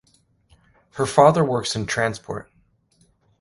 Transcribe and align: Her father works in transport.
Her 0.93 1.05
father 1.05 1.43
works 1.45 1.75
in 1.75 1.85
transport. 1.85 2.49